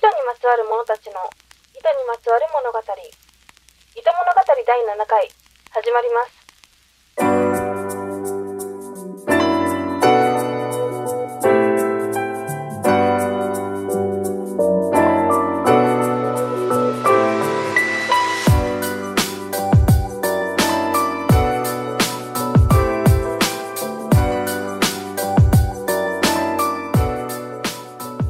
[0.00, 1.12] 糸にまつわる者たちの
[1.76, 2.78] 糸にまつわる物語。
[2.80, 2.88] 糸
[4.10, 5.28] 物語第7回
[5.72, 6.40] 始まります。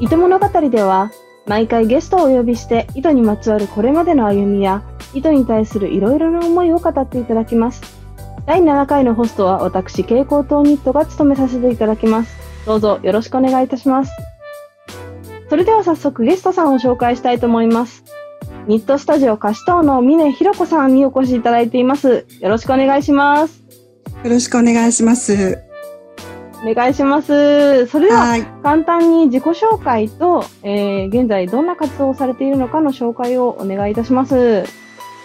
[0.01, 1.09] 糸物語では
[1.51, 4.83] 毎回ゲストをお呼びして糸にまつわるこれまでの歩みや
[5.13, 7.81] 糸に対するいろいろな思いを語っていただきます。
[8.45, 12.37] 第7回のホストは私蛍光灯ニットが務めさせていただきます。
[12.65, 14.13] どうぞよろしくお願いいたします。
[15.49, 18.05] それでは早速ゲストさんを紹介したいと思います。
[18.67, 22.25] ニットスタジオ貸し等の峰ひろ子さんにお越しいただいています。
[22.39, 23.61] よろしくお願いします。
[24.23, 25.70] よろしくお願いします。
[26.63, 28.45] お願いしますそれでははい。
[28.61, 34.63] 簡単に自己紹介と、えー現在どんな活動をされているのかの紹介をお願いいたします。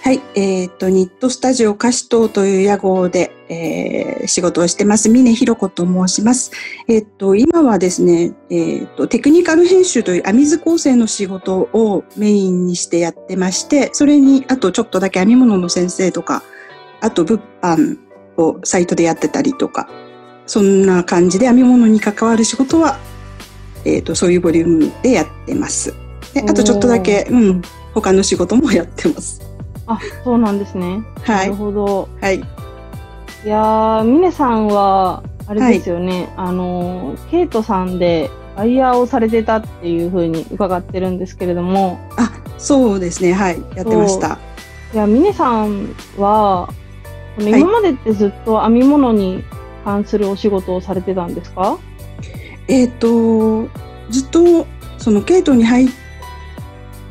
[0.02, 0.20] はい。
[0.34, 5.08] えっ、と、ニットスタジオ貸し棟という屋号で、えー仕事をしてます。
[5.08, 6.50] 峰ひろ子と申します。
[6.88, 16.42] えっ、と、今はですね、えっ、と、テクニカル編集という編み図構成の仕事をメインにしてやってまして、それに、あとちょっとだけ編み物の先生とか、
[17.00, 17.98] あと物販
[18.36, 19.88] をサイトでやってたりとか、
[20.47, 22.98] そんな感じで編み物に関わる仕事は、
[23.84, 25.94] えっ、と、そういうボリュームでやってます。
[26.34, 27.62] であとちょっとだけ、うん、
[27.94, 29.41] 他の仕事もやってます。
[29.86, 31.03] あ、そうなんですね。
[31.22, 31.55] はないる。
[31.55, 32.08] ほど。
[32.20, 32.36] はい。
[32.36, 43.33] いやー、峰さんは、あれですよね、あのー、ケイトさんでバイヤーをされてたっていうふうに伺ってるんですけれども、あ、そうですね。
[43.33, 43.62] はい。
[43.77, 44.38] やってました。
[44.92, 46.69] いや、峰さんは、
[47.38, 49.44] 今までってずっと編み物に
[49.86, 51.78] 関するお仕事をされてたんですか？
[52.66, 53.68] えっ、と、
[54.10, 54.66] ずっと、
[54.98, 55.88] その、ケイトに入っ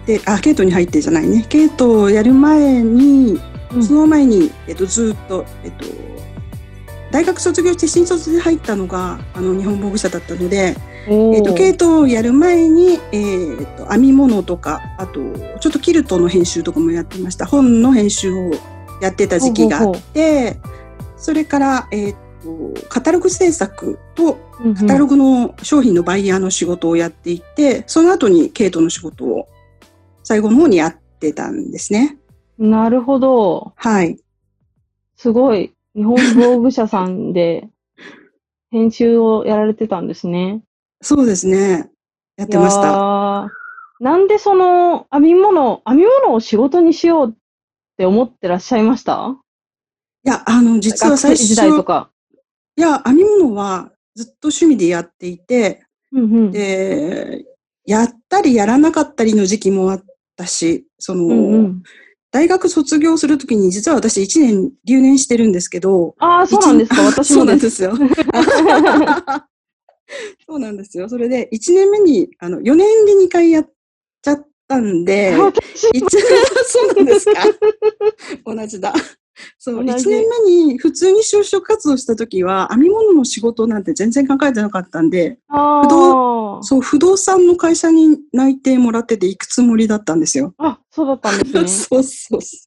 [0.05, 1.45] て、あ、ケイトに入ってじゃないね。
[1.47, 3.39] ケイトをやる前に、
[3.73, 5.85] うんその前に、えっ、と、ずっと、えっ、と、
[7.11, 10.75] 大学卒業して新卒で入ったのが、あの、日本防具社だったので、
[11.08, 15.21] えっ、と、ケイトをやる前に、えっ、と、編み物とか、あと、
[15.59, 17.45] ちょっとキルトの編集とかもやってました。
[17.45, 18.52] 本の編集を
[19.02, 20.58] やってた時期があって、
[21.15, 22.24] それから、えっ、と、
[22.89, 24.38] カタログ制作と、
[24.80, 29.48] カタログの商品のバイヤーの仕事をやっていて、その後にケイトの仕事を
[30.23, 32.17] 最後の方にやってたんですね。
[32.58, 33.73] なるほど。
[33.76, 34.17] はい。
[35.17, 35.73] すごい。
[35.95, 37.70] 日本防具社さんで
[38.72, 40.62] 編集をやられてたんですね。
[41.02, 41.89] そうですね。
[42.38, 43.48] やってました。
[43.48, 43.50] ー
[44.02, 47.33] なんでその編み物、編み物を仕事にしようっ
[47.98, 49.38] て思ってらっしゃいました？
[50.26, 52.10] いや、あの、実は最初、時代とか。
[52.77, 56.52] いや、編み物はずっと趣味でやっていて、うんうん。
[56.52, 57.45] で、
[57.86, 60.03] やったりやらなかったりの時期もあっ
[60.36, 61.83] たし、その、うんうん、
[62.31, 67.02] 大学卒業するときに実は私1年留年してるんですけど、ああ、そうなんですか？
[67.02, 67.64] 一私もそうなんで。
[67.64, 67.93] ですすよ。
[70.47, 71.09] そうなんですよ。
[71.09, 73.69] それで、1年目に、あの、4年で2回やっ
[74.21, 76.05] ちゃったんで、私一
[76.67, 77.41] そうなんですか？
[78.45, 78.93] 同じだ。
[79.59, 90.53] そう、1同じ年目に普通に就職活動した時は、編み物の仕事なんて全然考えてなかったんで、あ不ーそう、不動産の会社に内定もらってて行くつもりだったんですよ。
[90.57, 91.67] あ、そうだったんですね。
[91.67, 92.65] そうそうそう。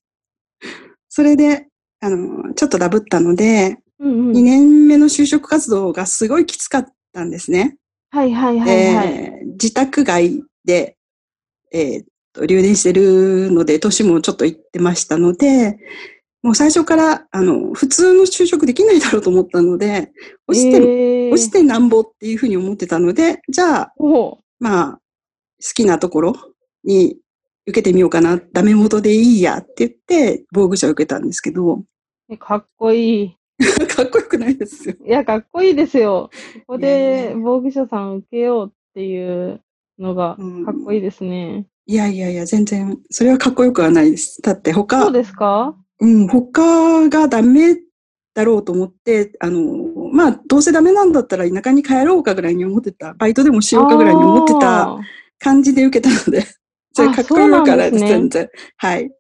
[1.09, 1.69] それで、
[2.01, 7.77] あの、ちょっとダブったので、うんうん2年目の就職活動がすごいきつかったんですね。
[8.11, 9.09] はいはいはいはい。
[9.09, 10.97] で自宅外で、
[11.73, 15.79] えーっと、留年してるので、年もちょっと行ってましたので、
[16.43, 20.13] もう最初から、あの、普通の就職できないだろうと思ったので、
[20.47, 23.93] 落ちて、えー落ちてなんぼっていうふうに思ってたので、じゃあ、
[24.61, 25.01] まあ、好
[25.75, 26.35] きなところ
[26.85, 27.19] に
[27.67, 31.83] 受けてみようかな、ダメ元でいいやって言って、防具者を受けたんですけど、
[32.31, 33.37] えかっこいい。
[33.95, 34.95] かっこよくないですよ。
[35.05, 36.31] いや、かっこいいですよ。
[36.67, 39.61] ここでや防具者さん受けようっていう
[39.99, 41.67] のがうんかっこいいですね。
[41.87, 44.41] いやいやいや、全然、それはかっこよくはないです。
[44.41, 45.77] だって他、そうですか？
[46.01, 47.77] うん、他がダメ
[48.35, 49.61] だろうと思って、あの、
[50.13, 54.97] まあ、どうせダメなんだったら田舎に帰ろうかぐらいに思ってた、バイトでもしようかぐらいに思ってた
[55.39, 56.47] 感じで受けたので、
[56.93, 58.49] それかっこよくはないです、全然。
[58.77, 59.11] はい。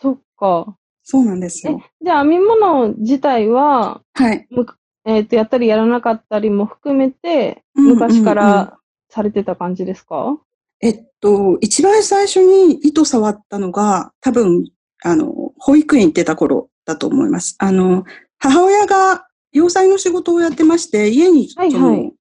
[0.00, 0.76] そっか。
[1.02, 4.46] そうなんですえよ。、じゃあ編み物自体は、はい。
[4.50, 4.66] む
[5.06, 8.78] えっ、と、やったりやらなかったりも含めて、うんうんうん昔から
[9.10, 10.38] されてた感じですか、
[10.80, 14.64] えっと、一番最初に糸触ったのが、多分、
[15.02, 17.56] あの、保育園行ってた頃だと思います。
[17.58, 18.04] あの、
[18.38, 22.12] 母親が洋裁の仕事をやってまして、家に、はいはい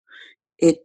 [0.62, 0.82] えっ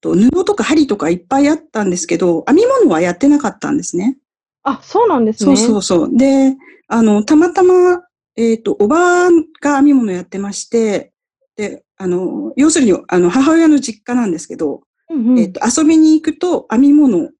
[0.00, 4.18] と、布とか針とかいっぱいあったんですけど、編み物はやってなかったんですね。
[4.62, 5.56] あ、そうなんですね。
[5.56, 6.16] そうそうそう。
[6.16, 6.54] で、
[6.86, 8.04] あの、たまたま、
[8.36, 9.28] えっ、と、おば
[9.60, 11.12] が編み物やってまして、
[11.56, 17.30] で、あの、要するに、あの、母親の実家なんですけど、うんうんえっ、と、遊びに行くと編み物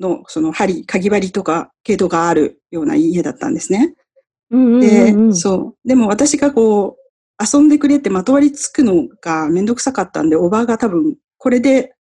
[0.00, 3.94] の、その針、かぎ針とか、毛戸があるような家だったんですね。
[4.50, 5.88] で、そう。
[5.88, 7.06] でも私がこう、
[7.42, 11.92] 遊んでくれってまとわりつくのがめんどくさかったんで、おばが多分、これで、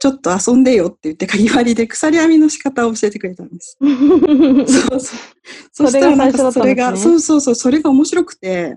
[0.00, 3.76] ちょっと遊んでよって言って、かぎ針で鎖編みの仕方を教えてくれたんです。
[3.80, 5.18] そうそう。
[5.72, 8.76] そそれがしたらなんか最初だったんですねそれが、そうそうそう、それが面白くて、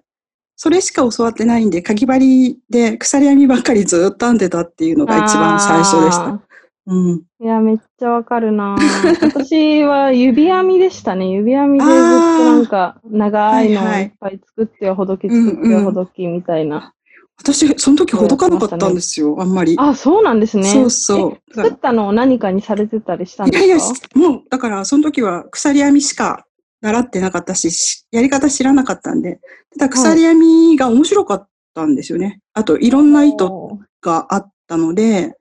[0.56, 6.42] それしか教わってないんで、かぎ針で鎖編みばっかりずっと編んでたっていうのが一番最初でした。
[6.88, 7.24] うん。
[7.40, 8.76] いや、めっちゃわかるな
[9.24, 11.30] 私は指編みでしたね。
[11.30, 16.94] 指編みでずっとなんか長いのをはいはいいっぱい作ってはほどき作ってはほどきみたいな。
[17.38, 19.76] 私、その時ほどかなかったんですよ、あんまり。
[19.78, 20.64] あ、そうなんですね。
[20.64, 21.38] そうそう。
[21.52, 26.46] え作ったのを何かにされてたりしたんいやいや、ですかもう、だから、その時は鎖編みしか
[26.82, 29.40] 習ってなかったし、しやり方知らなかったんで、
[29.78, 32.42] ただ鎖編みが面白かったんですよね。
[32.54, 35.36] あと、いろんな糸があったので、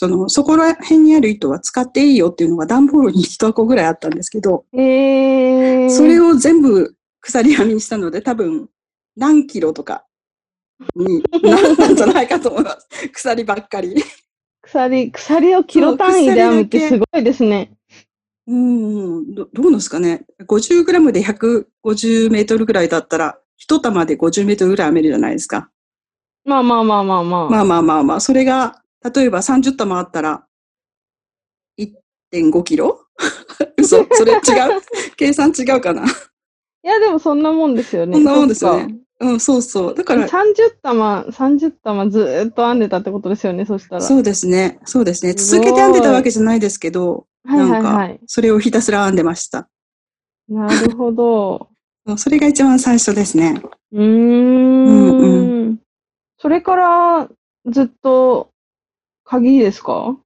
[0.00, 8.68] その、そこら辺にある糸は使っていいよっていうのが段ボールに一箱ぐらいあったんですけど、えー、それを全部鎖編みにしたので、多分、
[9.16, 10.04] 何キロとか
[10.94, 13.08] になったんじゃないかと思います。
[13.08, 13.96] 鎖ばっかり。
[14.62, 17.72] 鎖、鎖をキロ単位で編むってすごいですね。
[18.46, 20.26] うん、どどうなんですかね。
[20.46, 25.68] 50グラムで150メートルぐらいだったら、一玉で50メートルぐらい編めるじゃないですか。
[26.44, 27.48] まあまあまあまあまあ。
[27.48, 30.46] まあまあまあまあ、それが、例えば30玉あったら、
[31.78, 33.04] 1.5キロ？
[33.78, 34.40] 嘘それ違う？
[35.16, 36.04] 計算違うかな？
[36.04, 36.06] い
[36.82, 38.14] や、でもそんなもんですよね。
[38.14, 38.96] そんなもんですよね。
[39.20, 39.94] うん、そうそう。
[39.94, 44.00] だから、30玉、30玉ずーっと編んでたってことですよね、そしたら。
[44.00, 44.78] そうですね。
[44.84, 45.32] そうですね。
[45.36, 49.68] す続けて編んでたわけじゃないですけど、なんかはい。、それをひたすら編んでました。
[50.48, 51.68] なるほど。
[52.16, 53.60] それが一番最初ですね。
[53.92, 55.18] うーん。
[55.18, 55.24] う
[55.72, 55.78] ん
[56.40, 57.28] それから
[57.66, 58.47] ずっと
[59.28, 60.16] 鍵ですか？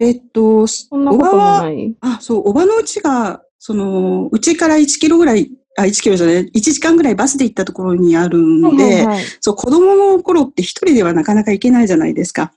[0.00, 1.94] えっと、そんなこともない。
[2.00, 9.24] あ、そう、おばのうちが、その、うちから1キロぐらい、あ、1キロじゃない、1時間ぐらいバスで行ったところにあるので、はいはいはい。
[9.40, 12.52] そう、子供の頃って一人ではなかなか行けないじゃないですか。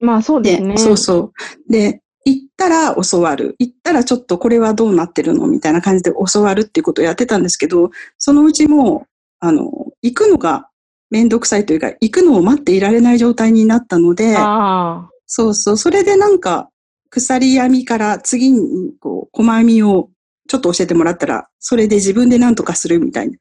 [0.00, 0.76] まあそうですね。
[0.78, 1.32] そうそ
[1.68, 1.72] う。
[1.72, 3.54] で、行ったら教わる。
[3.58, 9.08] 行ったらちょっとこれはどうなってるのみたいな感じで教わるっていうことをやってたんですけど、そのうちもう、
[9.40, 9.70] あの、
[10.02, 10.68] 行くのが
[11.10, 15.76] めんどくさいというか、行くのを待っていられない状態になったので、あそうそう。
[15.76, 16.70] それでなんか、
[17.10, 20.10] 鎖編みから次に、こう、細編みを
[20.48, 23.36] ちょっと教えてもらったら、それで自分で何とかするみたいな。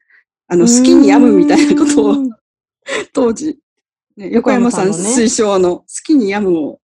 [0.49, 0.55] ああ。
[0.57, 2.15] の、好きに編むみたいなことを
[3.13, 3.57] 当時、
[4.17, 6.79] ね、 横山さん推奨の好きに編むを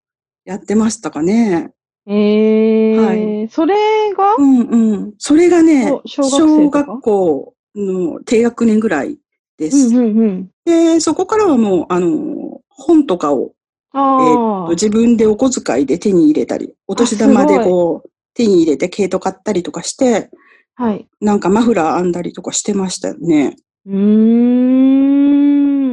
[0.45, 1.71] やってましたかね。
[2.05, 3.75] ええはそれ
[4.13, 5.13] が、うんうん。
[5.17, 6.83] それがね、小小学生とか？
[6.83, 9.17] 学校の低学年ぐらい
[9.57, 9.87] です。
[9.87, 10.49] うんうんうん。
[10.65, 13.53] で、そこからはもう、あの、本とかを
[13.93, 20.29] えー自分でお小遣いで手に入れたり、お年玉でこう、手に入れて毛糸買ったりとかして、
[20.75, 21.07] はい。
[21.21, 23.55] なんかマフラー編んだりとかしてましたよね。
[23.85, 23.95] うー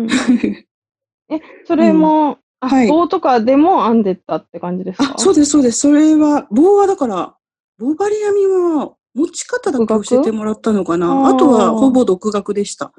[0.05, 0.07] ん。
[1.31, 5.15] え、それも、あ、はい棒とかでも編んでったって感じですか？
[5.17, 5.81] あ、そうです、そうです。
[5.81, 7.35] それは、棒はだから、
[7.79, 11.29] 棒針編みは持ち方だけ教えてもらったのかな。
[11.29, 12.93] あとはほぼ独学でした。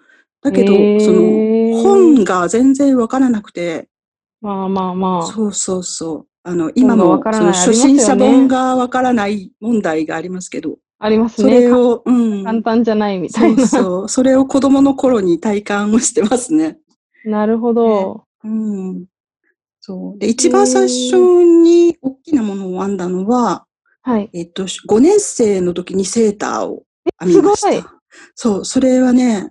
[0.44, 1.22] だけど、その、
[1.82, 3.88] 本が全然わからなくて、
[4.42, 5.24] まあまあまあ。
[5.28, 6.28] そうそうそう。
[6.44, 11.62] あの、今も本がわ、からその初心者本がわからない問題がありますけど、ありますそね。
[11.62, 12.44] れを、うん。
[12.44, 13.68] 簡単じゃないみたそいうな。
[13.68, 14.10] そう。
[14.10, 16.78] それを子供の頃に体感をしてますね。
[17.26, 18.26] なるほど。
[18.44, 19.06] うん。
[19.80, 20.20] そう。
[20.20, 23.66] で、一番最初に大きなものを編んだのは、
[24.04, 24.30] はい。
[24.34, 26.84] えっと、5年生の時にセーターを
[27.20, 27.72] 編みました。
[27.72, 27.84] すごい
[28.36, 29.50] そう、それはね、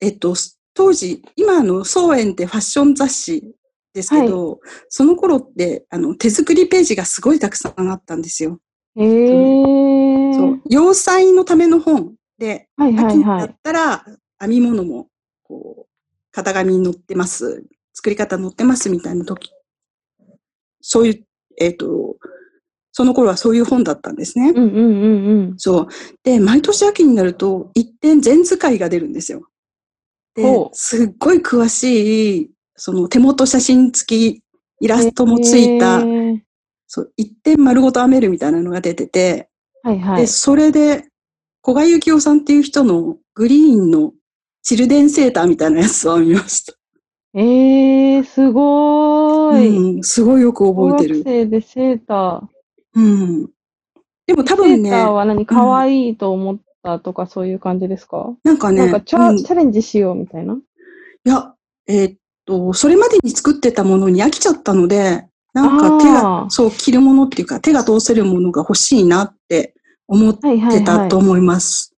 [0.00, 0.34] えっと、
[0.74, 3.54] 当時、今あの、総園ってファッション雑誌
[3.94, 8.58] ですけど、その頃って、あの、手作りページがすごいたくさんあったんですよ。
[8.96, 10.62] ええそう。
[10.68, 13.56] 洋裁のための本で、はいはい秋になっはい。
[13.62, 14.04] たら、
[14.40, 15.08] 編み物も、
[15.42, 15.92] こう、
[16.32, 19.50] 型紙に載ってます、作り方載ってますみたいな時、
[20.80, 21.24] そういう、
[21.58, 22.16] えっ、と、
[22.92, 24.52] その頃はそういう本だったんですね。
[24.54, 25.54] うんうんうんうん。
[25.58, 25.86] そう。
[26.22, 29.48] で、毎年秋になると、一点全使いが出るんですよ。
[30.34, 32.50] ですっごい詳しい、
[32.84, 34.42] その手元写真付き、
[34.80, 36.40] イラストもついた、えー
[36.88, 39.48] そう、一点丸ごと編めるみたいなのが出てて、
[39.84, 40.26] で、はいはい。
[40.26, 41.06] それで、
[41.64, 44.12] 古賀幸雄さんっていう人のグリーンの
[44.64, 46.72] チルデンセーターみたいなやつを編みました。
[47.34, 49.68] えー、すごーい。
[49.68, 51.22] うん、すごいよく覚えてる。
[51.22, 52.48] 生でセーター。
[52.94, 53.46] うん。
[54.26, 58.34] でも多セ分ね、ーターは何可愛いと思ったとかそういう感じですか？
[58.42, 60.54] なんかね、なんかチャ,、うんチャレンジしようみたいな？
[60.54, 60.58] い
[61.30, 61.54] や、
[61.86, 69.74] えーっと、それまでに作ってたものに飽きちゃったので、なんか手あが、ーそう、着るものっていうか、手が通せるものが欲しいなって
[70.08, 71.18] 思っはいはいはいてたと。
[71.18, 71.94] 思います。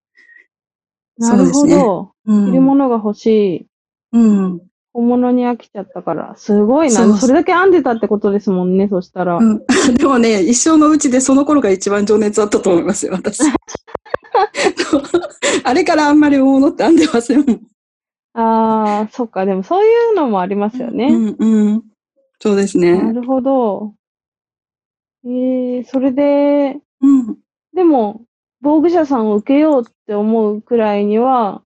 [1.19, 2.13] なるほそうですねど。
[2.27, 3.67] うん着るものが欲しい。
[4.13, 4.61] うん。
[4.93, 6.35] 小物に飽きちゃったから。
[6.37, 7.17] すごいな。
[7.17, 9.39] それだけ編んでたってことですもんね、そしたら。
[9.39, 9.63] うん、
[9.99, 13.41] でもね、一生のうちでその頃が一番情熱あったと思いますよ、私。
[15.65, 17.61] あれからあんまり大物って編んでませんもん。
[18.35, 19.47] ああ、そっか。
[19.47, 21.07] でもそういうのもありますよね。
[21.07, 21.83] うん、うん。
[22.41, 23.13] そうですなね。
[23.13, 23.95] るほど。
[25.27, 27.37] ええそれで、うん。
[27.73, 28.23] でも、
[28.61, 31.63] 防具者さんを受けようって思うくらいには、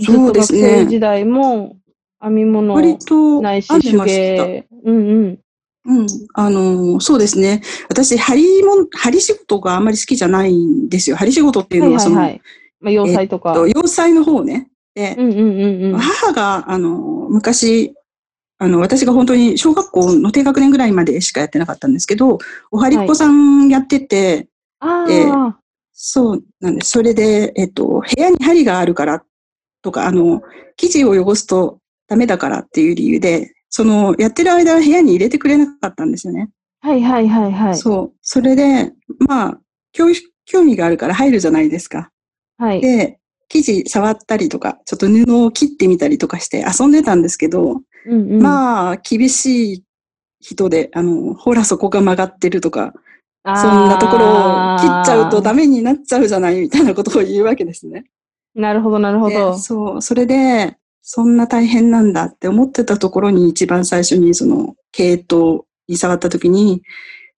[0.00, 1.76] そうですね生時代も
[2.20, 2.74] 編み物
[3.40, 4.04] ないし手。
[4.04, 4.68] 芸。
[4.84, 5.38] うんうん。
[5.84, 6.06] うん。
[6.34, 7.62] あのーそうですね。
[7.88, 11.16] 私、針も、針仕事があんまり好きじゃないんですよ。
[11.16, 12.42] 針仕事っていうはいのは、その、はいはい。
[12.80, 13.54] まあ、洋裁とか。
[13.54, 14.70] と洋裁の方ね。
[14.98, 15.98] で、うんうんうんうん。
[15.98, 16.98] 母が、あの、
[17.30, 17.94] 昔、
[18.58, 22.38] あの、私が本当に小学校の低学年ぐらいまでしかやってなかったんですけど、
[22.72, 24.48] お針っ子さんやってて、
[24.80, 25.56] あであ、
[25.92, 26.90] そうなんです。
[26.90, 29.22] それで、えっと、部屋に針があるから
[29.82, 30.42] とか、あの、
[30.76, 31.78] 生地を汚すと
[32.08, 36.50] ダメだからっていう理由で、その、やってる間は部屋に入れてくれなかったんですよね。
[36.80, 37.76] はいはいはいはい。
[37.76, 38.18] そう。
[38.22, 38.92] それで、
[39.28, 39.60] まあ、
[39.92, 40.06] 興
[40.44, 42.10] 興味があるから入るじゃないですか。
[42.56, 42.80] はい。
[42.80, 49.84] で、生地触ったりとか、ちょっと布を切ってみたりとかして遊んでたんですけど、うんうん、まあ、厳しい
[50.40, 52.92] 人で、あの、ほらそこが曲がってるとか、
[53.44, 58.04] そんなところを切っちゃうとダメになっちゃうじゃないみたいなことを言うわけですね。
[58.54, 59.58] なるほどなるほどで。
[59.58, 66.82] そう、それで、そんな大変なんだって思ってたところに一番最初にその、毛糸に触った時に、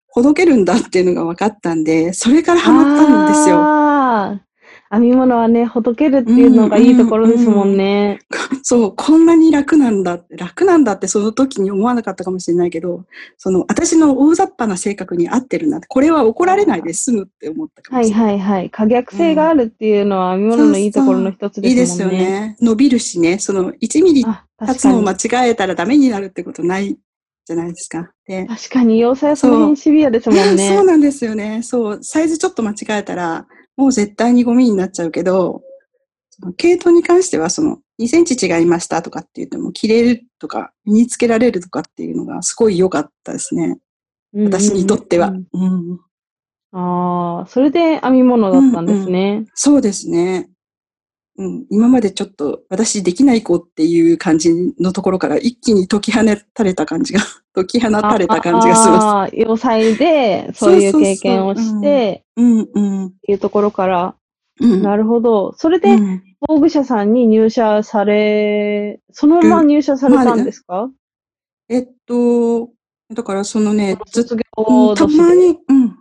[0.08, 4.49] ほどけるんだっていうのが分かったんで、それからハマったんですよ。
[4.92, 8.18] 編み物はね、ほどけるっていうのがいいところですもんね。
[8.64, 13.04] そう、こんなに楽なんだって、楽なんだってその時に思わなかったかもしれないけど、
[13.38, 18.26] その、私の大雑把な性格に合ってるなって、これは怒られないで済むって思ったかもはいしれない。
[18.32, 18.70] はいはい。
[18.70, 22.24] 可逆性があるっていうのは編み物のいいところの一ついいですすでもんね。
[22.24, 22.56] よね。
[22.60, 24.74] 伸びるしね、その1ミリあ、立。
[24.80, 26.98] つのを間違えたらダメになるってことない
[27.46, 28.10] じゃないですか。
[28.26, 30.82] で、確かに、要塞はその辺シビアですもん そうね。
[30.84, 31.60] なんですよね。
[31.62, 33.46] そう、サイズちょっと間違えたら、
[33.80, 35.62] もう絶対にゴミになっちゃうけど、
[36.28, 43.62] その毛糸に関しては、その2センチ違いましたとかって言っても、着れるとか、身につけられるとかっていうのがすごい良かったですね。
[43.64, 43.80] うんうんうん
[44.52, 45.28] 私にとっては。
[45.28, 46.00] うんうん
[46.72, 49.44] ああ、それで編み物だったんですね。
[49.54, 50.50] そうですね。
[51.40, 56.20] うん、今までちょっと私できない子っていう感じのところから一気に解き放
[56.52, 57.20] たれた感じが、
[57.54, 58.88] 解き放たれた感じがします。
[58.90, 63.06] ああ、要塞でそういう経験をして、うんうん。
[63.06, 64.14] っていうところから、
[64.60, 64.82] うん。
[64.82, 65.54] なるほど。
[65.56, 70.90] それで、うん防具者さんに入社され、そのまま入社されたんですか？
[71.68, 72.70] えっと、
[73.14, 75.22] だからそのね、ず業年で。
[75.22, 75.96] まに、うん。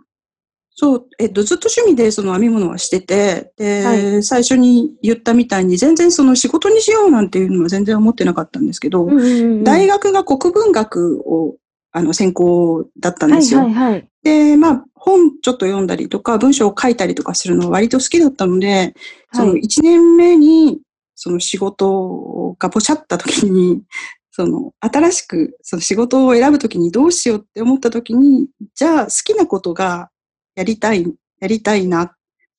[0.72, 11.56] そう、えっと、ずっと趣味でその編み物はしてて、で、は最初に言ったみたいに全然その仕事にしようなんていうのは全然思ってなかったんですけど、うんうんうん大学が国文学を、
[11.92, 13.60] あの、専攻だったんですよ。
[13.60, 14.08] はいはいはい。
[14.22, 18.94] で、まあ、本ちょっと読んだりとか、文章を書いたりとかするのは割と好きだったので、
[19.32, 20.80] そのはい1年目に、
[21.14, 23.82] その仕事がポシャった時に、
[24.30, 30.08] その新しくその仕事を選ぶ時にどうしようって思った時に、じゃあ好きなことが
[30.54, 31.06] やりたい、
[31.40, 32.12] やりたいなっ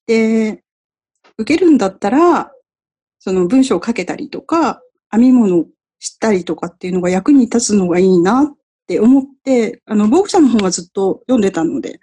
[0.05, 0.63] て、
[1.38, 2.51] 受けるんだったら、
[3.19, 4.81] その文章を書けたりとか、
[5.12, 5.65] 編み物
[6.00, 8.53] したりとかっていうのが役に立つのがいいなっ
[8.88, 12.00] て思って、あの、ボークさんの本はずっと読んでたので、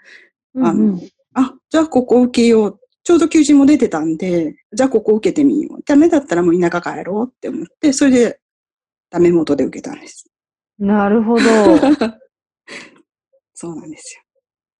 [0.56, 1.02] あうんうんの、
[1.34, 2.80] あ、じゃあここ受けよう。
[3.04, 5.82] ちょうど求人も出てたんで、じゃあここ受けてみよう。
[5.84, 8.40] ダメだったらもう田舎帰ろうって思って、それで
[9.10, 10.26] ダメ元で受けたんです。
[10.78, 11.42] なるほど。
[13.54, 14.20] そうなんです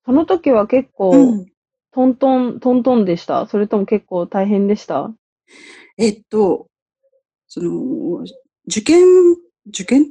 [0.09, 1.21] その時は結構、よ。
[1.21, 1.47] うん。
[1.93, 3.47] トントン、トントンでした？
[3.47, 5.13] それとも結構大変でした？
[5.99, 6.67] えっと、
[7.47, 8.25] その、
[8.67, 9.05] 受験、
[9.69, 10.07] 受験っ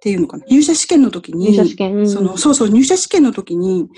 [0.00, 0.46] ていうのかな？
[0.46, 1.96] 入社試験の時に、入社試験。
[1.96, 3.90] うんその、そうそう、入社試験の時に、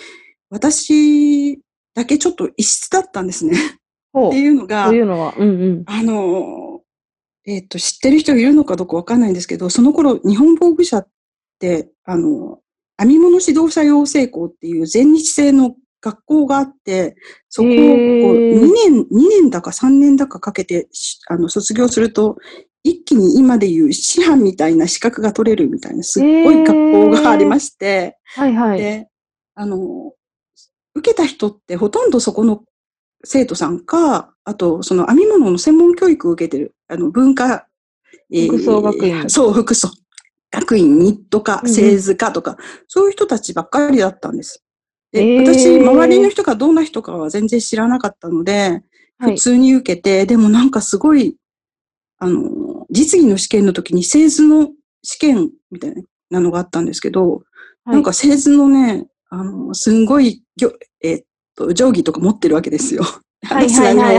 [0.50, 1.60] 私
[1.94, 3.56] だけちょっと異質だったんですね。
[3.56, 5.82] っていうのが、うのは、うんうん。
[5.86, 6.80] あの、
[7.46, 11.08] えっ、と、知ってる人いるのかどうかわかんないんですけど、その頃、日本防具社っ
[11.60, 12.58] て、あの、
[12.98, 17.16] 編み物指導者養成校っていう全日制の学校があって、
[17.48, 22.36] そこをこうへー2年、2年だか3年だかかけてし、あの、卒業すると
[22.82, 28.78] 一気に今でいう師範みたいな資格が取れるみたいな、すっごい学校がありまして、はいはい。
[28.78, 29.08] で、
[29.54, 30.12] あの、
[30.94, 32.62] 受けた人ってほとんどそこの
[33.24, 37.66] 生徒さんか、あと、その編み物の専門教育を受けてる、あの、文化、
[38.30, 39.88] えー服装学院そう、服装。
[40.54, 42.56] 学院、ニット科、うんうん製図科とか、
[42.88, 44.64] そういう人たちばっかりだったんです。
[45.12, 48.82] で、へー私、周りの人がどんな人かは全然知らなかったので、
[49.18, 49.36] はい。
[49.36, 51.36] 普通に受けて、でもなんかすごい、
[52.18, 54.70] あの、実技の試験の時に製図の
[55.02, 55.94] 試験みたい
[56.30, 57.42] なのがあったんですけど、はい
[57.86, 60.42] なんか製図のね、あの、すんごい
[61.02, 63.02] えーっと、定規とか持ってるわけですよ。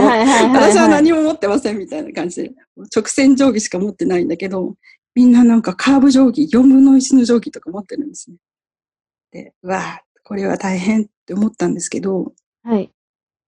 [0.00, 0.70] は。
[0.70, 2.52] 私は何も持ってませんみたいな感じで、
[2.94, 4.76] 直線定規しか持ってないんだけど、
[5.16, 8.36] みんななんかカーブ定規、4分の1の定規とか持ってるんですね。
[9.32, 12.32] で、うわあこれは大変って思ったんですけど、
[12.62, 12.92] はい。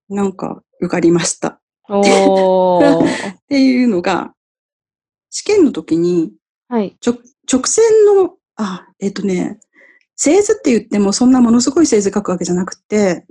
[0.09, 1.61] なんか受かりました。
[1.87, 3.05] おー。
[3.05, 4.33] っていうのが、
[5.29, 6.33] 試験の時に
[6.69, 6.97] はい。
[7.05, 7.19] 直
[7.51, 9.59] 直線の、あ、えっ、とね、
[10.15, 13.25] 製図って言ってもそんなものすごい製図書くわけじゃなくて、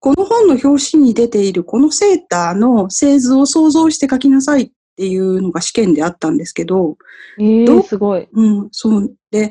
[0.00, 6.96] この本の表紙に出ているこのセーターの製図を想像して書きなさいっていうのが試験であったんですけど、
[7.38, 8.28] えー、すごい。
[8.32, 9.14] うん、そう。
[9.30, 9.50] で、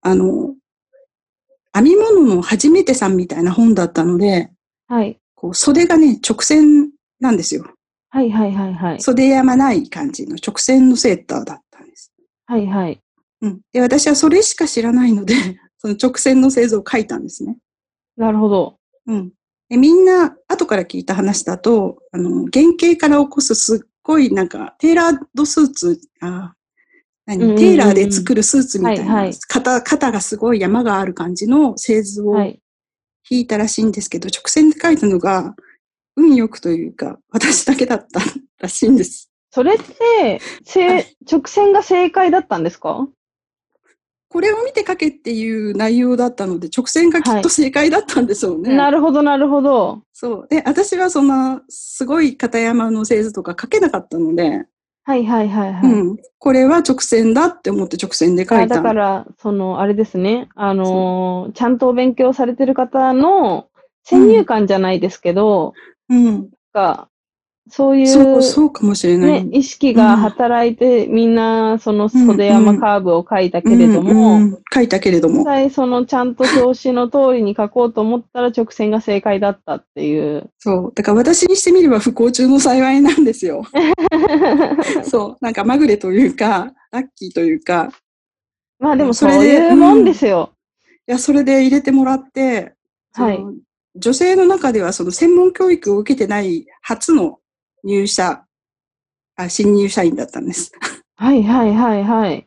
[0.00, 0.54] あの、
[1.74, 4.50] 編み物の初めてさんみたいな本だったので、
[4.88, 5.18] はい。
[5.34, 6.90] こう袖がね、直線
[7.20, 7.66] なんですよ。
[8.08, 9.00] はいはいはいはい。
[9.00, 12.12] 袖山ない感じの直線のセーターだったんです。
[12.46, 13.02] はいはい。
[13.42, 13.60] うん。
[13.72, 15.34] で、私はそれしか知らないので、
[15.78, 17.58] その直線の製図を書いたんですね。
[18.16, 18.78] なるほど。
[19.06, 19.32] うん。
[19.68, 26.54] で、みんな、後から聞いた話だと、あの、原型から起こすすっごいなんか、テーラードスーツ、あ
[27.26, 29.34] 何、テーラーで作るスーツみたいな、はいはい。
[29.48, 32.60] 肩、肩がすごい山がある感じの製図をはい。
[33.28, 35.56] 引いたらしいんですけど、直線で書いたのが、
[36.16, 38.20] 運よくというか、私だけだった
[38.60, 39.30] らしいんです。
[39.50, 41.16] それって、せはい。
[41.30, 43.08] 直線が正解だったんですか？
[44.36, 48.76] これを見て書けっていう内容だったので、直線がきっと正解だったんでしょうね。
[48.76, 50.02] なるほどなるほど。
[50.12, 50.46] そう。
[50.50, 54.66] で、私はそんな、すごい片山の製図とか書けなかったので、
[55.04, 55.90] はいはいはいはい。
[55.90, 56.16] うん。
[56.38, 58.74] これは直線だって思って直線で書あいた。
[58.74, 60.50] だから、その、あれですね。
[60.54, 63.68] あのーちゃんとお勉強されてる方の
[64.04, 65.72] 先入観じゃないですけど、
[66.10, 66.50] うん。
[66.74, 67.08] が
[67.68, 69.44] そういう、そう、かもしれない。
[69.44, 75.38] ね、意識が働いて、みんな、その袖山カーブを書いたけれども、うんうん書いたけれども。
[75.38, 80.50] 実際、そのちゃんと表紙の通りに書こうと思ったら直線が正解だったっていう。
[80.58, 80.92] そう。
[80.94, 83.64] だから私にしてみれば不幸中の幸いなんですよ。
[85.04, 85.44] そう。
[85.44, 87.90] なんかまぐれというか、ラッキーというか、
[88.78, 90.52] まあでもそうそれでいうもんですよ。
[91.08, 92.74] いや、それで入れてもらって、
[93.12, 93.38] はい
[93.98, 97.38] 女性の中ではその専門教育を受けてない初の
[97.86, 98.44] 入社、
[99.36, 100.72] あ新入社員だったんです。
[101.14, 102.46] はいはいはいはい。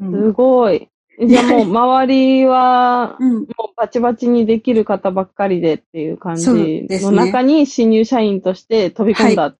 [0.00, 0.88] うんすごい。
[1.24, 6.48] じゃあもう周りは、うん、もうバチバチにできる方ばっかりでっていう感じ
[6.88, 9.54] の中に新入社員として飛び込んだ。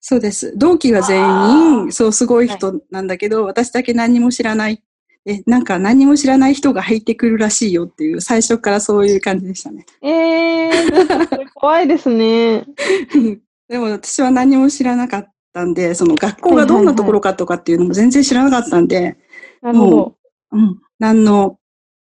[0.00, 0.56] そうです。
[0.56, 4.80] 同期は全あ員、そう、すごい人なんだけど、私だけ何も知らない。
[5.26, 9.84] え、なんか何も知らない人が入ってくるらしいよっていう、最初からそういう感じでしたね。
[10.02, 12.64] えー、怖いですね。
[13.68, 19.18] でも私は何も知らなかったんで、その学校がどんなところかとかっていうのも全然知らなかったんで、
[19.60, 20.16] なるほど。
[20.52, 21.58] うん、何の、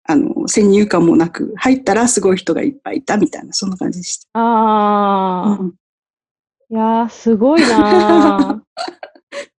[0.06, 4.38] あの、先入観もなく、入ったらすごい人がいっぱいいたみたいな、そんな感じでした。
[4.38, 5.68] ああ、うん。
[6.70, 8.60] いやー、すごいなー。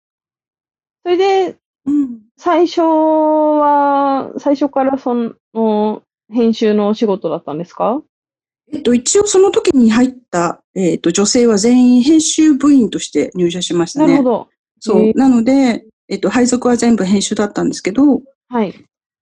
[1.04, 2.20] それで、うん。
[2.36, 5.14] 最初は、最初からそ
[5.54, 8.02] の、編集のお仕事だったんですか？
[8.72, 14.06] えっと、一応その時に入った、えっと、女性は全員編集部員として入社しましたね。
[14.06, 14.48] なるほど。
[14.80, 18.74] そうなので、えっと、配属は全部編集だったんですけど、はい。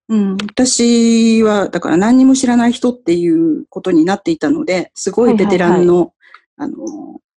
[0.08, 6.12] うん、私は、だから何にも知らない人っていうことになっていたので、すごいベテランの、
[6.56, 6.76] あの、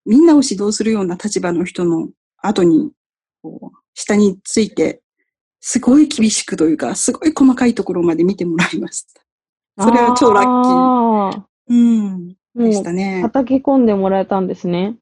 [0.06, 2.92] みんなを指導するような立場の人の後に、
[3.42, 5.02] こう、下について、
[5.62, 9.22] すごい厳しくというか、すごい細かいところまで見てもらいました。
[9.84, 12.36] それは超ラッキーあうん。
[12.58, 13.22] ーでしたね。
[13.22, 14.96] 叩き込んでもらえたんですね。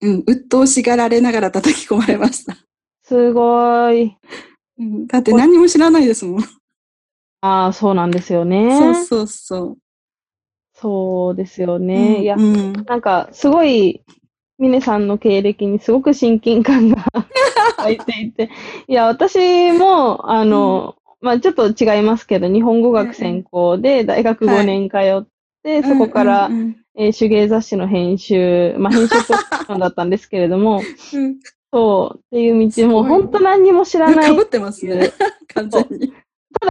[0.00, 2.56] うん、鬱陶しがられながら叩き込まれました。
[3.02, 4.16] すごい。
[4.78, 6.42] うん、だって何も知らないですもん。
[7.40, 8.78] ああ、そうなんですよね。
[8.78, 9.78] そうそうそう。
[10.74, 12.16] そうですよね。
[12.16, 14.02] うんいや、うん、なんか、すごい、
[14.58, 17.04] ミネさんの経歴にすごく親近感が
[17.78, 18.50] 入っていて、
[18.88, 25.26] いや、私も、あの、まあちょっと違いますけど、日本語学専攻で大学5年通っ
[25.64, 26.76] て、そこから、うんうん。
[26.96, 30.80] えー手芸雑誌の編集、まあ編集ポジションだったんですけれども、
[31.14, 31.40] うん。
[31.72, 34.28] そう、っていう道も、本当何にも知らない。
[34.28, 35.10] かぶってますね。
[35.54, 36.12] 完全に。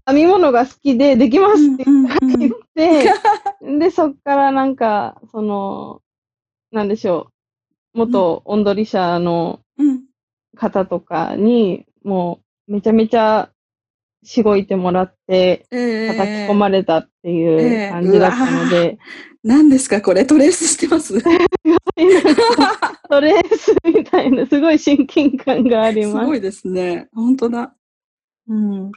[0.08, 3.12] 編み物が好きで、できますってうんうん言って、
[3.80, 6.02] で、そっからなんか、その、
[6.72, 7.28] なんでしょ
[7.94, 10.04] う、元オンドリ社のうん。
[10.56, 13.50] 方とかに、もう、めちゃめちゃ、
[14.24, 18.98] しごいてもらって、え叩き込まれたっていええう感じだったので、
[19.44, 20.26] 何ですかこれ？
[20.26, 21.20] トレースしてます？
[21.20, 21.24] す
[23.10, 26.26] トレースみたいな、すごい親近感があります。
[26.26, 27.08] ごいですね。
[27.14, 27.76] 本当だ。
[28.48, 28.92] うん。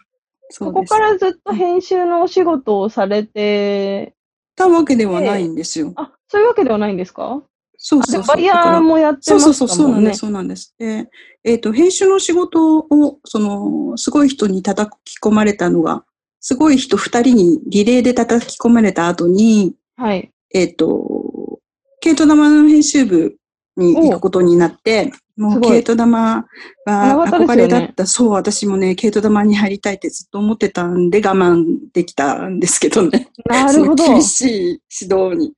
[0.51, 0.85] そそうこ。
[0.85, 4.15] からずっと編集のお仕事をされて、
[4.55, 5.93] たわけではないんですよ。
[5.97, 7.43] あ、そういうわけではないんですか？
[7.79, 8.37] そうそうそう。
[8.37, 10.19] バイヤーもやってそうまそうそう、そうしたもねなんんです、。
[10.21, 10.75] そうなんです。
[10.79, 11.11] で、
[11.47, 16.05] えっ、と、編集の仕事を、その、すごい人に叩き込まれたのが、
[16.41, 20.29] すごい人二人にリレーで叩き込まれた後に、はい。
[20.53, 21.61] えっ、と、
[22.01, 23.37] ケイト玉の編集部
[23.77, 26.47] に行くことになって、もうケイト玉
[26.85, 28.07] 長はかったですよね憧れだった。
[28.07, 33.29] そう、私もね、ケイト玉に入りたいってずっと思ってたんで我慢できたんですけどね。
[33.45, 35.53] なるほど 厳しい指導に。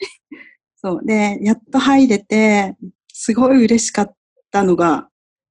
[0.77, 1.07] そう。
[1.07, 2.77] で、やっと入れて、
[3.11, 4.15] すごい嬉しかっ
[4.51, 5.09] たのが、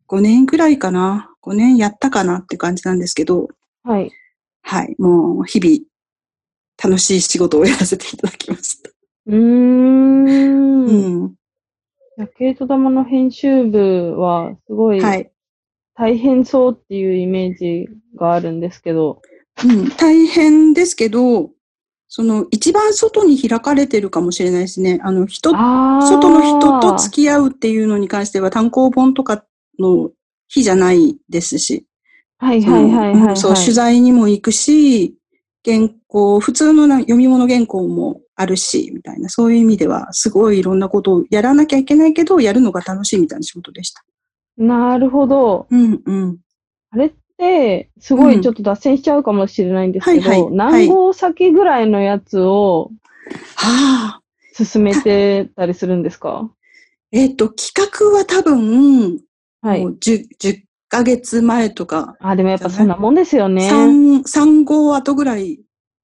[0.07, 1.33] 5年くらいかな。
[1.41, 3.49] 5年やったかなって感じなんですけど、
[3.83, 4.11] はい。
[4.61, 4.95] はい。
[4.99, 5.79] もう、日々、
[6.81, 8.89] 楽しい仕事をやらせていただきました。
[9.27, 10.25] うーん。
[10.25, 10.91] う
[11.25, 11.25] ん。
[12.17, 15.31] いやケイト玉の編集部は、すごいはい。
[15.95, 19.21] 大変そうっていうイメージがあるんですけど。
[19.63, 19.89] うん。
[19.89, 21.49] 大変ですけど、
[22.09, 24.99] その、一番外に開かれてるかもしれないですね。
[25.03, 25.51] あの、人。
[25.51, 29.43] 外の人と付き合うっていうのに関しては単行本とか
[29.79, 30.11] の
[30.47, 31.85] 日じゃないですし。
[32.37, 35.15] はいはいはいはい、そう、取材にも行くし、
[35.65, 44.03] 原稿、普通のな読み物原稿もあるし、みたいな、そういう意味では、すごいいろんなことをやらなきゃいけないけど、やるのが楽しいみたいな仕事でした。
[44.57, 45.67] なるほど。
[45.69, 46.37] うんうん。
[46.91, 52.91] あれって、すごうんいちょっと脱線しちゃうかもしれないんですけど、はいはい何号先ぐらいのやつを
[53.55, 54.21] はあ。
[54.53, 56.49] 進めてたりするんですか？
[57.11, 59.19] えっ、と、企画は多分、
[59.67, 59.87] はいも。
[59.89, 63.69] う 10, 10ヶ月前とか、あ、でもやっぱそんなもんですよね。
[63.69, 65.59] 3、3号後ぐらい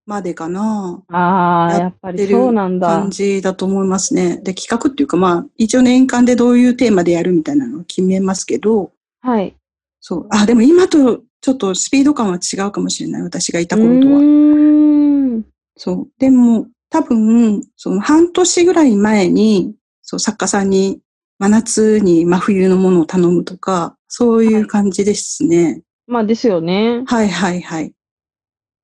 [0.06, 1.02] までかな。
[1.08, 3.10] ああ、ややっぱりそうなんだ感。
[3.10, 4.41] じだと思いますね。
[4.43, 9.56] で、企画っていうか、まあ、一応年間でどういうテーマでやるみたいなのを決めますけど、はい。
[10.02, 10.28] そう。
[10.32, 13.21] あ、でも今とちょっとスピード感は違うかもしれない。
[13.21, 14.19] 私がいた頃とうは。
[14.19, 15.45] ーん。
[15.78, 16.08] そう。
[16.19, 20.99] でも、多分、その半年ぐらい前に、そう、作家さんに
[21.43, 25.82] 真夏に真冬のものを頼むとか、そういう感じですね。
[26.08, 27.03] まあですよね。
[27.06, 27.93] はい、はい、はい。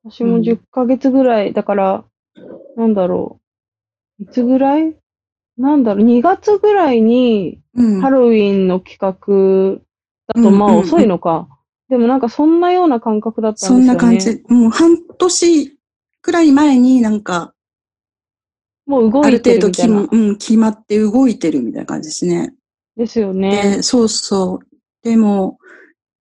[0.03, 2.03] 私もうん10ヶ月ぐらい、だから、
[2.75, 3.39] なんだろ
[4.19, 4.23] う。
[4.23, 4.93] いつぐらい？
[5.57, 8.01] なんだろう、2月ぐらいにうん。
[8.01, 9.81] ハロウィンの企画
[10.27, 11.47] だと、まあ遅いのか。
[11.87, 13.97] でもなんかそんなような感覚だったそんんですよね。
[13.97, 14.43] な感じ。
[14.49, 15.77] もう半年
[16.21, 17.53] くらい前になんか、
[18.89, 20.25] もう動いある程度き、てるみたいな。
[20.27, 22.55] うん、決まって動いてるみたいな感じですね。
[22.97, 23.75] ですよね。
[23.77, 24.59] で、そうそう。
[25.03, 25.59] でも、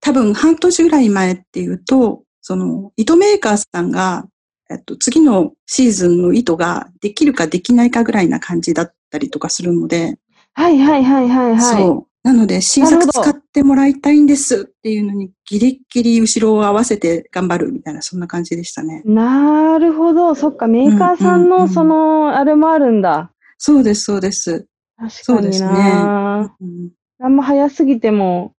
[0.00, 4.26] 多分半年ぐらい前っていうと、その、糸メーカーさんが、
[4.70, 10.18] えっと、次のシーズンの糸ができるかできないかぐらいな感じだったりとかするので、
[10.52, 11.60] はいはいはいはいはい。
[11.60, 12.06] そう。
[12.28, 19.00] なので、新作使ってもらいたいんですっていうのに、ギリッギリ後ろを合わせて頑張るみたいな、そんな感じでしたね。
[19.06, 20.34] なるほど。
[20.34, 23.32] そっか、メーカーさんのその、あれもあるんだ。
[23.56, 24.66] そうです、そうです。
[24.96, 26.54] 確かにそうですねな。
[26.60, 26.90] うん。
[27.18, 28.52] あんま早すぎても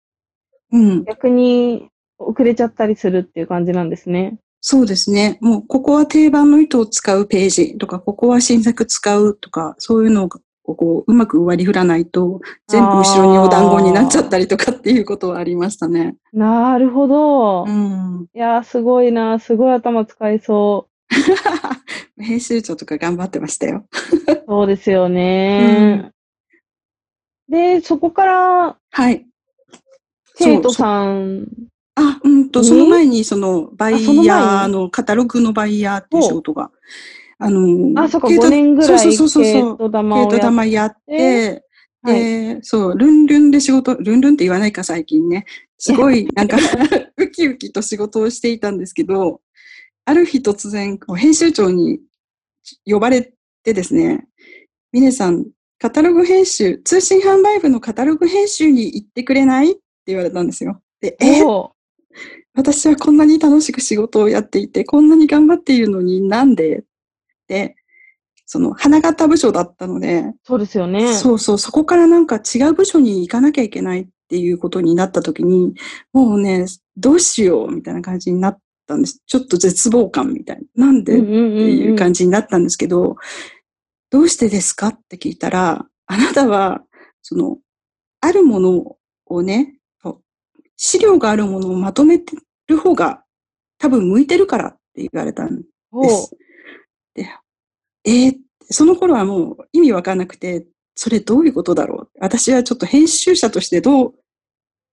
[0.71, 4.39] うん、逆に遅れちゃったりするっていう感じなんですね。
[4.61, 5.37] そうですね。
[5.41, 10.27] もう、ここは定番の糸を使うページとか、ここは新作使うとか、そういうの
[10.69, 16.15] をこう、うまく割り振らないと、全部後ろにお団子になっちゃったりとかっていうことはありましたね。
[16.33, 17.63] なるほど。
[17.65, 18.27] うん。
[18.33, 19.39] いやー、すごいな。
[19.39, 20.87] すごい頭使いそ
[22.19, 23.85] 編集長とか頑張ってましたよ。
[24.27, 24.43] う。
[24.47, 26.11] そうですよね。
[27.49, 29.25] で、そこから、はい。
[30.37, 31.47] ケイトさん。
[31.95, 36.71] あ、うんと、にその前に、その、バイヤーにの、カタログのバイヤーっていう仕事が、
[37.39, 39.43] あの、あ、そっか、ケイト5年ぐらいそうそうそうそう。
[39.43, 41.63] ケイトをやっ玉やって、はい
[42.05, 45.45] で、そう、ルンルンで仕事、ルンルンって言わないか、最近ね。
[45.77, 46.57] すごい、 なんか、
[47.17, 49.41] ウキウキと仕事をしていたんですけど、
[50.05, 51.99] ある日突然、編集長に
[52.85, 54.27] 呼ばれてですね、
[54.93, 55.47] ミネさん、
[55.77, 59.71] カタログ編集、通信販売部のカタログ編集に行ってくれない？
[59.71, 60.81] って言われたんですよ。
[61.01, 61.43] で、え？
[61.43, 61.71] お
[62.55, 66.83] 私はこんなに楽しく仕事をやっていて、こんなに頑張っているのになんでで、
[68.45, 71.13] その、花形部署だったので、そうですよね。
[71.13, 75.73] そうそう、そこからなんか違う部署に行かなきゃいけないっっていうことになった時に、
[76.13, 79.23] もうね、どうしようみたいな感じになったんです。
[79.25, 80.85] ちょっと絶望感みたいな。
[80.85, 81.17] なんで？
[81.17, 83.15] っていう感じになったんですけど、
[84.11, 86.83] どうしてですかって聞いたら、あなたは、
[87.23, 87.57] その、
[88.21, 89.79] あるものをね、
[90.77, 93.23] 資料があるものをまとめてる方が
[93.79, 95.63] 多分向いてるからって言われたんで
[96.07, 96.37] す。
[97.23, 97.29] で、
[98.05, 98.35] えー、
[98.69, 102.17] その頃はもう意味わかんなくて、それどういうことだろう？
[102.19, 104.13] 私はちょっと編集者としてどう、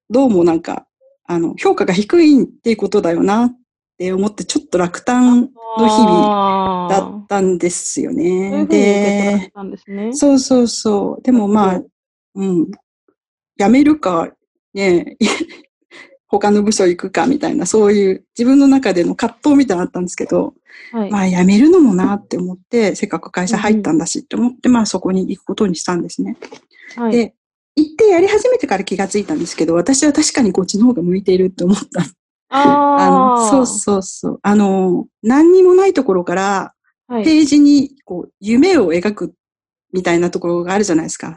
[0.09, 0.87] どうもなんか、
[1.25, 3.57] あの、評価が低いっていうことだよなっ
[3.99, 8.67] て思って、ちょっと落胆の日々だったんですよね。
[8.67, 9.51] で、
[10.13, 11.23] そうそうそう。
[11.23, 11.83] でもまあ、
[12.37, 12.71] うん、
[13.59, 14.31] 辞めるか、
[14.75, 15.17] ね、
[16.39, 20.55] 他の部署行くかみたいな、そういう自分の中での葛藤みたいなのあったんですけど、
[20.93, 26.37] はい、まあ辞めるのもなって思って、せっかく会社入ったんだしって思って、うん、まあそこに行くことにしたんですね。
[26.97, 27.35] はい、で、
[27.77, 32.05] 行ってやり始めてから気がついたんですけど、私は確かにこっちの方が向いているって思った。
[32.49, 34.41] あ のそうそうそう。
[34.43, 36.73] あの、何にもないところから、
[37.09, 39.35] ページにこう夢を描く
[39.93, 41.29] みたいなところがあるじゃないですか。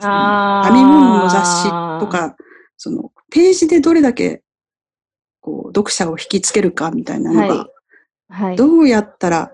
[0.65, 2.35] 編み物の雑誌とか、
[2.77, 4.41] そのページでどれだけ
[5.49, 7.67] こう読者を引きつけるかみたいなのが、はい。
[8.31, 9.51] はい、どうやったら、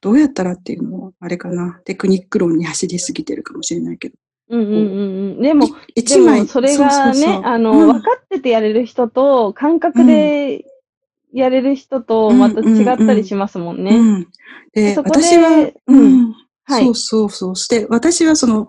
[0.00, 4.14] どうやったらっていうのは、あれかな、テクニック論に走りすぎてるかもしれないけど。
[4.48, 4.84] うんうんうんう
[5.40, 5.42] ん。
[5.42, 10.64] でも、一枚それがね、あの、うん、分かっててやれる人と、感覚で
[11.34, 14.26] やれる人と、また違ったりしますもんね。
[14.72, 17.56] で、私は、うん、はい、そうそうそう。
[17.56, 18.68] して、私はその、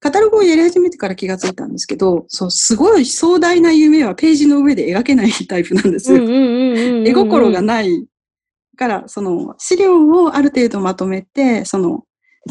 [0.00, 6.22] カタログをやり始めてから気がついたんですけど、そう、すごい壮大な夢はページの上で描けないタイプなんですよ。
[6.22, 8.06] 絵心がない
[8.76, 12.04] から、その資料をある程度まとめて、その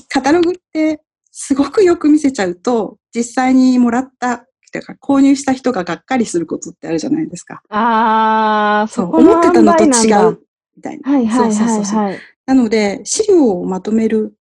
[0.10, 4.48] カタログってすごくよく見せちゃうと、実際にもらった、
[4.82, 7.62] か購入した人ががっかりすることってあるじゃないですか。
[7.70, 10.40] ああ、そう、思ってたのと違う、
[10.76, 11.12] みたいな。
[11.12, 14.34] はいはいはい、はい、なので、資料をまとめる。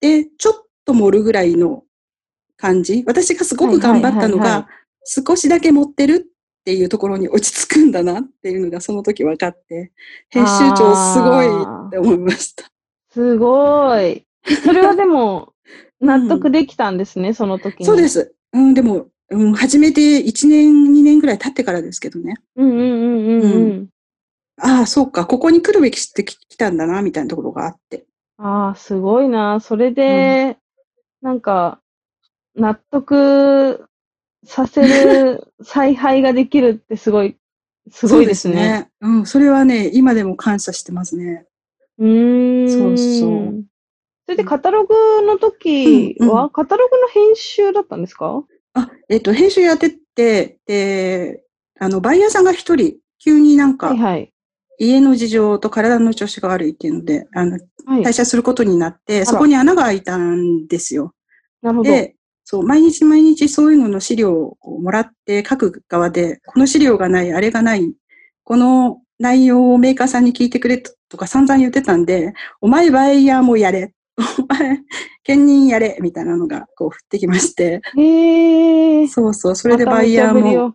[0.00, 1.82] で、ちょっと盛るぐらいの
[2.62, 3.02] 感じ？
[3.06, 4.68] 私がすごく頑張ったのが、
[5.04, 9.90] 少しだけ持ってるっていうところに落ち着くんだなっていうのがその時分かって、
[10.28, 11.46] 編集長すごい
[11.88, 12.70] って思いました。
[13.10, 14.24] すごい。
[14.64, 15.52] それはでも、
[16.00, 17.86] 納得できたんですね、うん、その時に。
[17.86, 18.34] そうです。
[18.52, 22.36] うん、でも、うん、始めて1年、2年ぐらい経ってからですけどね。
[22.56, 23.48] うんうんうんうん、う
[23.82, 23.88] ん。
[24.60, 28.04] ああ、そうか、ここに来るべきしてきたんだな、みたいなところがあって。
[28.38, 29.58] ああ、すごいな。
[29.60, 30.58] それで、
[31.22, 31.81] うん、なんか、
[32.54, 33.86] 納得
[34.44, 37.36] させる 采配ができるってすごい、
[37.90, 38.54] すごいですね。
[38.54, 41.46] すねうん、それはね、今でも感謝してますね。
[41.98, 42.68] うん。
[42.70, 43.64] そうそう。
[44.26, 44.94] それでカタログ
[45.26, 48.44] の時は、うんうん、カタログの編集だったんですか？
[48.74, 51.44] あ、えっ、と、編集やってて、で、
[51.78, 54.32] あの、バイヤーさんが一人、急になんか、はいはい、
[54.78, 61.14] 家の事情と体の調子が悪いっていうので、あの、はい、退社することになって、そこに穴が開いたんですよ。
[61.60, 61.90] なるほど。
[61.90, 67.92] で、そう、毎日毎日そういうのの資料をもらって書く側で、この資料がない、あれがない、
[68.44, 73.94] この内容をメーカーさんに聞いてくれとか散々言ってたんで、お前バイヤーもやれ。
[74.38, 74.80] お前、
[75.22, 75.98] 兼任やれ。
[76.00, 77.80] みたいなのがこう降ってきまして。
[77.96, 80.74] へそうそう、それでバイヤーも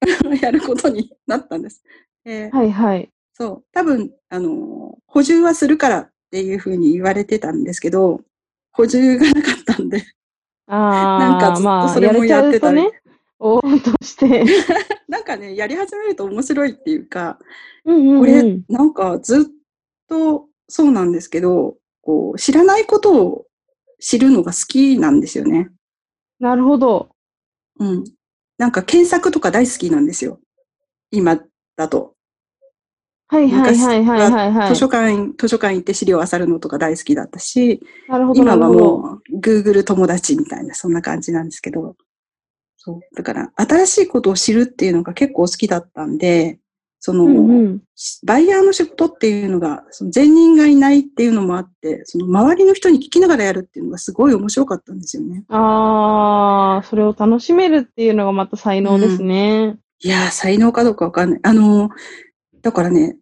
[0.40, 1.82] やることになったんです。
[2.24, 3.10] えー、はいはい。
[3.32, 8.20] そう、多分、あの、補充はするからっていうふうに言われてたんですけど、
[8.72, 10.02] 補充がなかったんであ
[10.66, 12.76] なんかずっとそれもやってたり。
[12.76, 13.00] まあ、ね、
[13.38, 14.44] おーとして。
[15.08, 17.38] なんかね、やり始めると面白いっていうか、
[17.84, 19.44] うんうんうん、これ、なんかずっ
[20.08, 23.46] とそうなんですけど、こう、知らないことを
[24.00, 25.70] 知るのが好きなんですよね。
[26.40, 27.10] なるほど。
[27.78, 28.04] うん。
[28.58, 30.40] なんか検索とか大好きなんですよ。
[31.10, 31.40] 今
[31.76, 32.15] だと。
[33.28, 41.96] はいはいはいはいはい、はい、図書館、図書館行って資料漁るのとか大好きだったし、なるほど今はもう Google 友達みたいな、そんな感じなんですけど、
[42.76, 43.16] そう。
[43.16, 46.60] だから、新しいことを知るっていうのが結構好きだったんで、
[47.00, 47.82] その、うんうん、
[48.24, 55.44] バイヤーの仕事っていうのが、その前人がいないっていうのもあって、その周りの人に聞きながらやるっていうのがすごい面白かったんですよね。
[55.48, 59.78] ああ、それを楽しめるっていうのがまた才能ですね。
[60.04, 61.40] うん、いや才能かどうかわかんない。
[61.42, 61.90] あの、
[62.66, 63.16] だからね、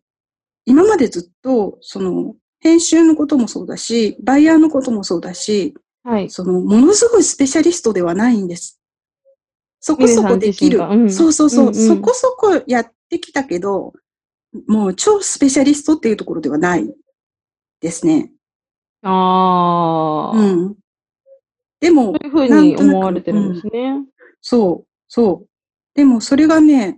[0.65, 8.81] 今までずっと、その、編集のこともそうだし、バイヤーのこともそうだし、はい、その、ものすごいスペシャリストではないんです。
[9.81, 10.79] そこそこできる。
[10.79, 13.93] うん、そうそうそう、うんうん、そこそこやってきたけど、
[14.67, 16.91] もう超スペシャリストっていうところではない
[17.83, 18.33] ですね。
[19.03, 20.39] ああ。
[20.39, 20.75] うん。
[21.81, 23.91] でも、そういうふうに思われてるんですね。
[23.91, 24.07] うん、
[24.41, 25.49] そう、そう。
[25.95, 26.97] でもそれがね、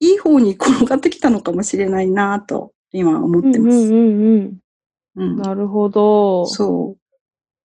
[0.00, 3.76] いい方に転がってきたのかもしれないなと、今思ってます。
[3.76, 4.60] うんうんうんう
[5.16, 5.36] うんん。
[5.38, 6.46] なるほど。
[6.46, 6.96] そ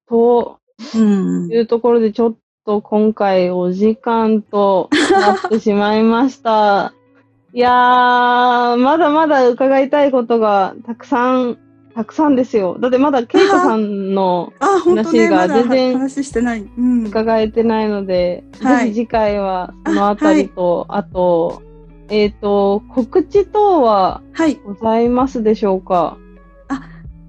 [0.08, 0.60] と
[0.94, 1.00] う。
[1.00, 1.52] うん。
[1.52, 6.94] いうところで、ちょっと今回お時間となってしまいました。
[7.54, 11.58] いやー、まだまだ伺いたいことがたくさん、
[11.94, 12.78] たくさんですよ。
[12.78, 16.70] だってまだケイトさんの話が全然話してない。
[16.78, 17.08] うん。
[17.08, 21.62] 伺えてないので、はいぜひ次回はそのあたりと、あ,、と、
[22.10, 24.56] えっ、と、告知等ははい。
[24.56, 26.18] ございますでしょうか？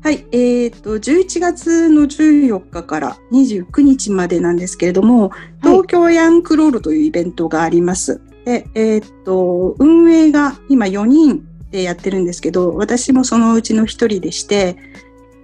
[0.02, 0.24] はい。
[0.30, 8.20] えっ、と、11月の14日から29日までなんですけれども、東京ヤンクロールというイベントがあります。
[8.44, 14.76] で、えっ、と、運営が今4人でやってるんですけど、私もそのうちの1人でして、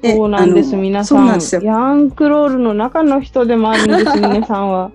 [0.02, 1.16] でそうなんです、皆さ。
[1.16, 1.62] そうなんんですよ。
[1.62, 4.92] ヤンクロールの中の人でもあるんです、 皆さんは。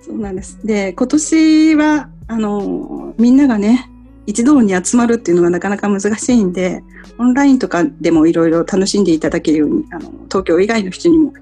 [0.00, 0.58] そうなんです。
[0.64, 3.90] で、今年は、あの、みんながね、
[4.26, 6.82] 一堂に集まるっていうのがなかなか難しいんで、
[7.18, 11.34] オンラインとかでもいろいろ楽しんでいただけるように、あの、東京以外の人にも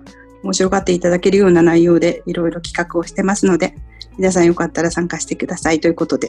[0.42, 3.76] 面白がっていただけるような内容でいろいろ企画をしてますので、
[4.18, 6.29] 皆さんよかったら参加してくださいということで、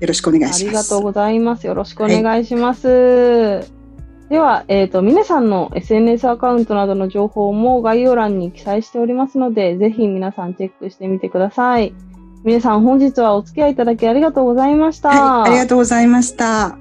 [0.00, 0.64] よろしくお願いあします。
[0.64, 1.66] りがとうございます。
[1.66, 3.70] よろしくお願いします。
[4.30, 11.94] では、えっ、と、皆さんの SNS アカウントなどの情報も概要欄に記載しておりますので、ぜひ皆さんチェックしてみてください。
[12.44, 15.08] 皆さん本日はお付き合いいただきありがとうございました。
[15.08, 16.76] はい、ありがとうございました。